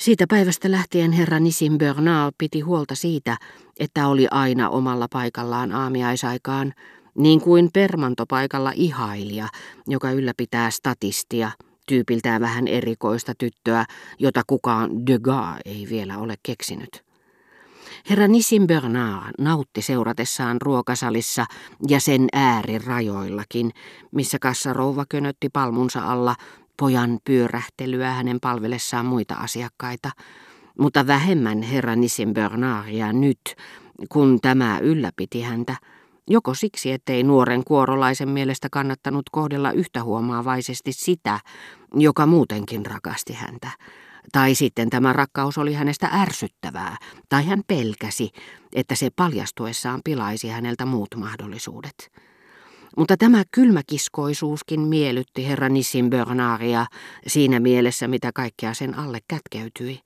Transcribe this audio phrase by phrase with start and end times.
[0.00, 3.36] Siitä päivästä lähtien herra Nissim Bernal piti huolta siitä,
[3.78, 6.72] että oli aina omalla paikallaan aamiaisaikaan,
[7.14, 9.48] niin kuin permantopaikalla ihailija,
[9.86, 11.50] joka ylläpitää statistia,
[11.86, 13.84] tyypiltään vähän erikoista tyttöä,
[14.18, 17.04] jota kukaan Degas ei vielä ole keksinyt.
[18.10, 21.46] Herra Nissim Bernard nautti seuratessaan ruokasalissa
[21.88, 23.70] ja sen äärirajoillakin,
[24.12, 26.34] missä kassarouva könötti palmunsa alla
[26.80, 30.10] pojan pyörähtelyä hänen palvelessaan muita asiakkaita,
[30.78, 33.40] mutta vähemmän herra Nissim Bernardia nyt,
[34.08, 35.76] kun tämä ylläpiti häntä,
[36.30, 41.40] joko siksi, ettei nuoren kuorolaisen mielestä kannattanut kohdella yhtä huomaavaisesti sitä,
[41.94, 43.70] joka muutenkin rakasti häntä,
[44.32, 46.96] tai sitten tämä rakkaus oli hänestä ärsyttävää,
[47.28, 48.30] tai hän pelkäsi,
[48.74, 52.29] että se paljastuessaan pilaisi häneltä muut mahdollisuudet.
[52.96, 56.86] Mutta tämä kylmäkiskoisuuskin miellytti herra Nissin Bernardia
[57.26, 60.00] siinä mielessä, mitä kaikkea sen alle kätkeytyi.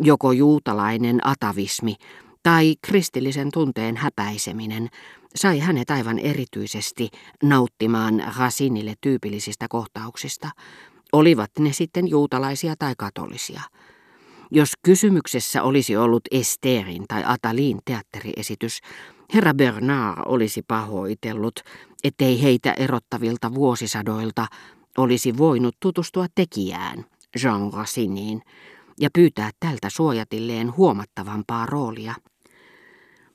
[0.00, 1.94] Joko juutalainen atavismi
[2.42, 4.88] tai kristillisen tunteen häpäiseminen
[5.36, 7.08] sai hänet aivan erityisesti
[7.42, 10.50] nauttimaan Rasinille tyypillisistä kohtauksista,
[11.12, 13.62] olivat ne sitten juutalaisia tai katolisia.
[14.50, 18.80] Jos kysymyksessä olisi ollut Esterin tai Atalin teatteriesitys,
[19.34, 21.60] herra Bernard olisi pahoitellut,
[22.04, 24.46] ettei heitä erottavilta vuosisadoilta
[24.98, 27.04] olisi voinut tutustua tekijään,
[27.42, 28.42] Jean Raciniin,
[29.00, 32.14] ja pyytää tältä suojatilleen huomattavampaa roolia.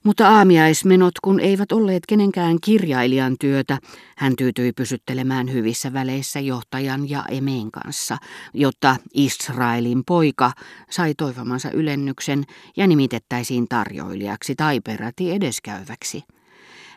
[0.04, 3.80] Mutta aamiaismenot, kun eivät olleet kenenkään kirjailijan työtä,
[4.18, 8.18] hän tyytyi pysyttelemään hyvissä väleissä johtajan ja emeen kanssa,
[8.54, 10.52] jotta Israelin poika
[10.90, 12.44] sai toivomansa ylennyksen
[12.78, 16.24] ja nimitettäisiin tarjoilijaksi tai peräti edeskäyväksi.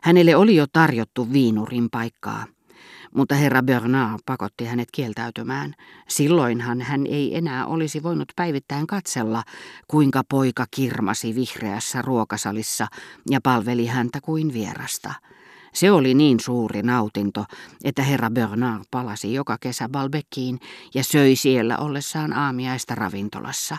[0.06, 2.44] Hänelle oli jo tarjottu viinurin paikkaa
[3.14, 5.74] mutta herra Bernard pakotti hänet kieltäytymään.
[6.08, 9.42] Silloinhan hän ei enää olisi voinut päivittäin katsella,
[9.88, 12.86] kuinka poika kirmasi vihreässä ruokasalissa
[13.30, 15.14] ja palveli häntä kuin vierasta.
[15.74, 17.44] Se oli niin suuri nautinto,
[17.84, 20.58] että herra Bernard palasi joka kesä Balbeckiin
[20.94, 23.76] ja söi siellä ollessaan aamiaista ravintolassa,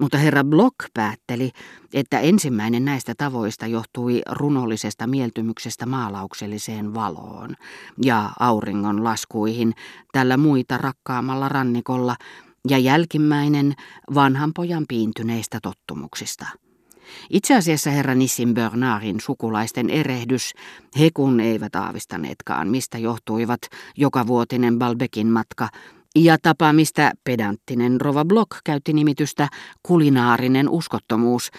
[0.00, 1.50] mutta herra Block päätteli,
[1.94, 7.54] että ensimmäinen näistä tavoista johtui runollisesta mieltymyksestä maalaukselliseen valoon
[8.02, 9.74] ja auringon laskuihin
[10.12, 12.16] tällä muita rakkaamalla rannikolla
[12.68, 13.74] ja jälkimmäinen
[14.14, 16.46] vanhan pojan piintyneistä tottumuksista.
[17.30, 20.52] Itse asiassa herra Nissin Bernardin sukulaisten erehdys,
[20.98, 23.60] he kun eivät aavistaneetkaan, mistä johtuivat
[23.96, 25.68] joka vuotinen Balbekin matka,
[26.14, 29.48] ja tapa, mistä pedanttinen Rova Block käytti nimitystä
[29.82, 31.50] kulinaarinen uskottomuus.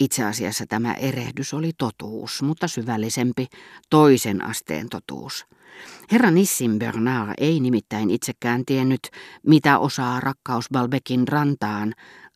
[0.00, 3.46] Itse asiassa tämä erehdys oli totuus, mutta syvällisempi,
[3.90, 5.46] toisen asteen totuus.
[6.12, 9.00] Herra Nissin Bernard ei nimittäin itsekään tiennyt,
[9.46, 11.92] mitä osaa rakkaus Balbekin rantaan,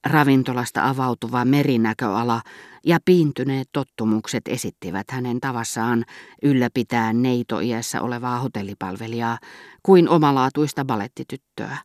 [0.06, 2.41] ravintolasta avautuva merinäköala
[2.86, 6.04] ja piintyneet tottumukset esittivät hänen tavassaan
[6.42, 9.38] ylläpitää neitoiässä olevaa hotellipalvelijaa
[9.82, 11.76] kuin omalaatuista balettityttöä,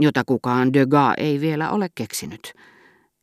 [0.00, 2.52] jota kukaan Degas ei vielä ole keksinyt.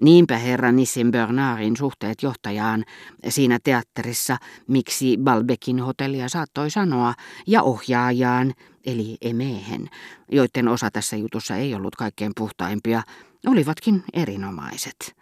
[0.02, 2.84] Niinpä herra Nissin Bernardin suhteet johtajaan
[3.30, 4.38] siinä teatterissa,
[4.68, 7.14] miksi Balbekin hotellia saattoi sanoa,
[7.48, 8.54] ja ohjaajaan,
[8.86, 9.90] eli emehen,
[10.32, 13.02] joiden osa tässä jutussa ei ollut kaikkein puhtaimpia,
[13.48, 15.16] olivatkin erinomaiset.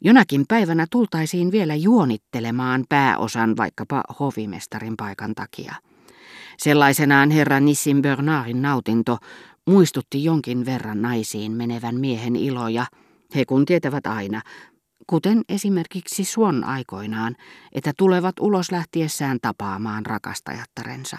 [0.00, 5.74] Jonakin päivänä tultaisiin vielä juonittelemaan pääosan vaikkapa hovimestarin paikan takia.
[6.58, 9.18] Sellaisenaan herra Nissim Bernardin nautinto
[9.66, 12.86] muistutti jonkin verran naisiin menevän miehen iloja,
[13.34, 14.42] he kun tietävät aina,
[15.06, 17.36] kuten esimerkiksi Suon aikoinaan,
[17.72, 21.18] että tulevat ulos lähtiessään tapaamaan rakastajattarensa.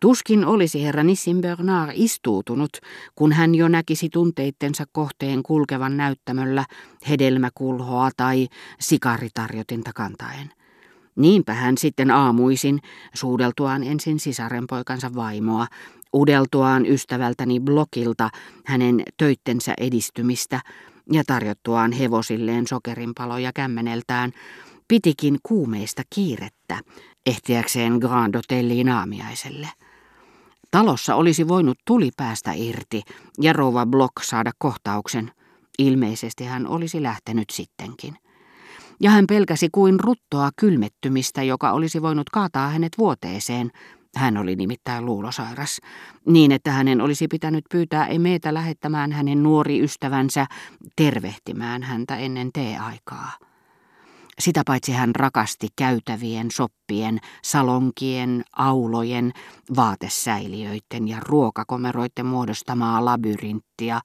[0.00, 2.70] Tuskin olisi herra Nissin Bernard istuutunut,
[3.14, 6.64] kun hän jo näkisi tunteittensa kohteen kulkevan näyttämöllä
[7.08, 8.48] hedelmäkulhoa tai
[8.80, 10.50] sikaritarjotinta kantaen.
[11.16, 12.80] Niinpä hän sitten aamuisin,
[13.14, 15.66] suudeltuaan ensin sisarenpoikansa vaimoa,
[16.14, 18.30] udeltuaan ystävältäni blokilta
[18.66, 20.60] hänen töittensä edistymistä
[21.12, 24.32] ja tarjottuaan hevosilleen sokerinpaloja kämmeneltään,
[24.88, 26.78] pitikin kuumeista kiirettä
[27.26, 29.68] ehtiäkseen Grand Hotelliin aamiaiselle.
[30.70, 33.02] Talossa olisi voinut tuli päästä irti
[33.40, 35.30] ja rouva Block saada kohtauksen.
[35.78, 38.16] Ilmeisesti hän olisi lähtenyt sittenkin.
[39.00, 43.70] Ja hän pelkäsi kuin ruttoa kylmettymistä, joka olisi voinut kaataa hänet vuoteeseen.
[44.16, 45.80] Hän oli nimittäin luulosairas,
[46.26, 50.46] niin että hänen olisi pitänyt pyytää emeetä lähettämään hänen nuori ystävänsä
[50.96, 53.32] tervehtimään häntä ennen teeaikaa.
[54.40, 59.32] Sitä paitsi hän rakasti käytävien, soppien, salonkien, aulojen,
[59.76, 64.00] vaatesäiliöiden ja ruokakomeroiden muodostamaa labyrinttia,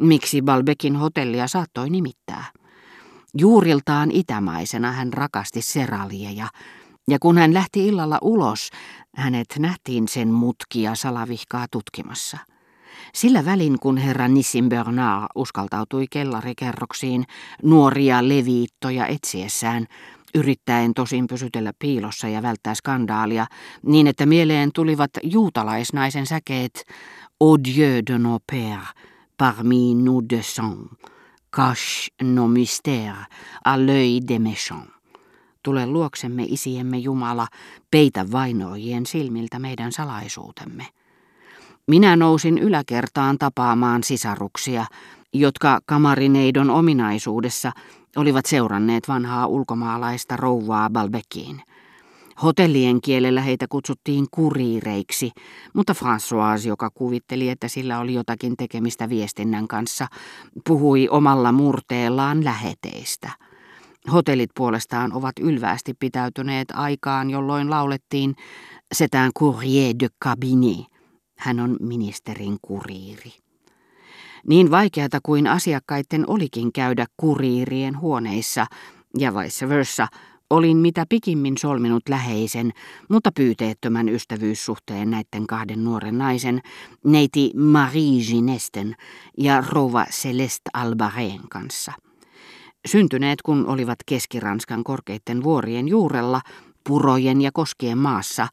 [0.00, 2.44] miksi Balbekin hotellia saattoi nimittää.
[3.38, 6.48] Juuriltaan itämaisena hän rakasti seralieja,
[7.08, 8.70] ja kun hän lähti illalla ulos,
[9.16, 12.38] hänet nähtiin sen mutkia salavihkaa tutkimassa.
[13.14, 17.24] Sillä välin, kun herra Nissim Bernard uskaltautui kellarikerroksiin
[17.62, 19.86] nuoria leviittoja etsiessään,
[20.34, 23.46] yrittäen tosin pysytellä piilossa ja välttää skandaalia,
[23.82, 26.84] niin että mieleen tulivat juutalaisnaisen säkeet
[27.40, 28.94] Au Dieu de nos pères,
[29.36, 30.88] parmi nous de sang,
[31.56, 33.26] cache nos mystères,
[33.64, 34.90] à l'œil des méchants.
[35.62, 37.46] Tule luoksemme isiemme Jumala,
[37.90, 40.86] peitä vainoijien silmiltä meidän salaisuutemme.
[41.90, 44.86] Minä nousin yläkertaan tapaamaan sisaruksia,
[45.32, 47.72] jotka kamarineidon ominaisuudessa
[48.16, 51.62] olivat seuranneet vanhaa ulkomaalaista rouvaa Balbekiin.
[52.42, 55.30] Hotellien kielellä heitä kutsuttiin kuriireiksi,
[55.72, 60.06] mutta François, joka kuvitteli, että sillä oli jotakin tekemistä viestinnän kanssa,
[60.66, 63.30] puhui omalla murteellaan läheteistä.
[64.12, 68.34] Hotellit puolestaan ovat ylväästi pitäytyneet aikaan, jolloin laulettiin
[68.94, 70.89] setään courrier de cabinet.
[71.40, 73.32] Hän on ministerin kuriiri.
[74.46, 78.66] Niin vaikeata kuin asiakkaiden olikin käydä kuriirien huoneissa,
[79.18, 80.06] ja vice versa,
[80.50, 82.72] olin mitä pikimmin solminut läheisen,
[83.08, 86.60] mutta pyyteettömän ystävyyssuhteen näiden kahden nuoren naisen,
[87.04, 88.94] neiti Marie Ginesten
[89.38, 91.92] ja rouva Celeste Albareen kanssa.
[92.86, 96.40] Syntyneet kun olivat Keski-Ranskan korkeiden vuorien juurella,
[96.84, 98.48] purojen ja koskien maassa,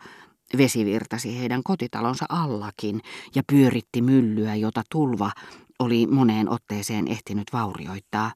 [0.58, 3.02] vesi virtasi heidän kotitalonsa allakin
[3.36, 5.32] ja pyöritti myllyä, jota tulva
[5.80, 8.32] oli moneen otteeseen ehtinyt vaurioittaa.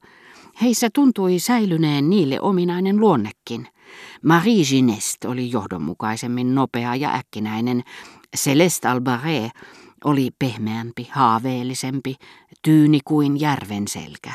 [0.62, 3.68] Heissä tuntui säilyneen niille ominainen luonnekin.
[4.22, 7.82] Marie Ginest oli johdonmukaisemmin nopea ja äkkinäinen.
[8.36, 9.50] Celeste Albaré
[10.04, 12.14] oli pehmeämpi, haaveellisempi,
[12.62, 14.32] tyyni kuin järven selkä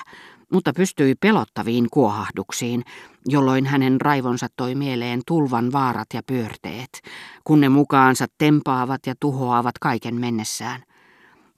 [0.52, 2.84] mutta pystyi pelottaviin kuohahduksiin,
[3.26, 7.02] jolloin hänen raivonsa toi mieleen tulvan vaarat ja pyörteet,
[7.44, 10.84] kun ne mukaansa tempaavat ja tuhoavat kaiken mennessään.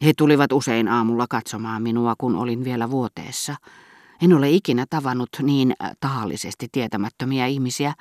[0.05, 3.55] He tulivat usein aamulla katsomaan minua, kun olin vielä vuoteessa.
[4.21, 7.93] En ole ikinä tavannut niin tahallisesti tietämättömiä ihmisiä.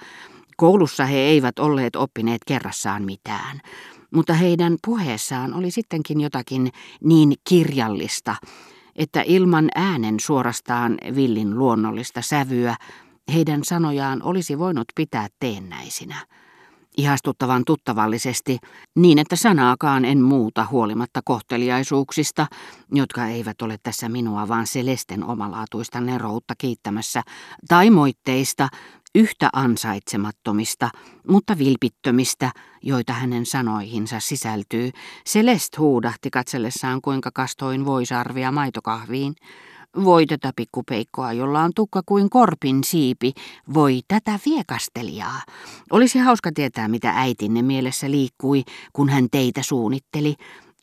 [0.56, 3.61] Koulussa he eivät olleet oppineet kerrassaan mitään,
[4.11, 6.70] mutta heidän puheessaan oli sittenkin jotakin
[7.05, 8.37] niin kirjallista,
[8.99, 12.77] että ilman äänen suorastaan villin luonnollista sävyä
[13.35, 16.27] heidän sanojaan olisi voinut pitää teennäisinä.
[16.97, 18.59] Ihastuttavan tuttavallisesti,
[18.97, 22.47] niin että sanaakaan en muuta huolimatta kohteliaisuuksista,
[22.93, 27.23] jotka eivät ole tässä minua vaan Selesten omalaatuista neroutta kiittämässä,
[27.69, 28.69] tai moitteista,
[29.15, 30.91] yhtä ansaitsemattomista,
[31.29, 32.51] mutta vilpittömistä,
[32.83, 34.91] joita hänen sanoihinsa sisältyy.
[35.29, 39.35] Celeste huudahti katsellessaan, kuinka kastoin voisarvia maitokahviin.
[40.05, 43.33] Voi tätä pikkupeikkoa, jolla on tukka kuin korpin siipi.
[43.75, 45.43] Voi tätä viekastelijaa.
[45.91, 48.63] Olisi hauska tietää, mitä äitinne mielessä liikkui,
[48.93, 50.35] kun hän teitä suunnitteli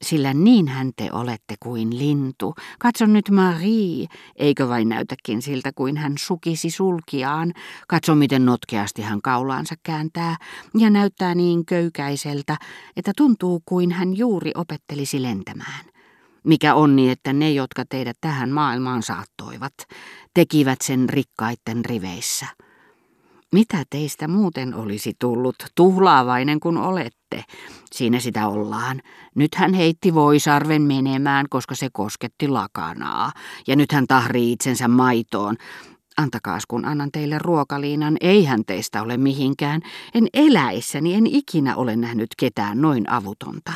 [0.02, 2.56] sillä niinhän te olette kuin lintu.
[2.80, 7.54] Katso nyt Marie, eikö vain näytäkin siltä kuin hän sukisi sulkiaan.
[7.88, 10.38] Katso miten notkeasti hän kaulaansa kääntää
[10.78, 12.58] ja näyttää niin köykäiseltä,
[12.98, 15.86] että tuntuu kuin hän juuri opettelisi lentämään.
[16.44, 19.74] Mikä onni, että ne, jotka teidät tähän maailmaan saattoivat,
[20.34, 22.46] tekivät sen rikkaitten riveissä.
[23.54, 27.25] Mitä teistä muuten olisi tullut, tuhlaavainen kun olette?
[27.94, 29.02] Siinä sitä ollaan.
[29.36, 33.32] Nyt hän heitti voisarven menemään, koska se kosketti lakanaa.
[33.68, 35.56] Ja nyt hän tahrii itsensä maitoon.
[36.18, 39.82] Antakaas, kun annan teille ruokaliinan, eihän teistä ole mihinkään.
[40.14, 43.74] En eläissäni, en ikinä ole nähnyt ketään noin avutonta.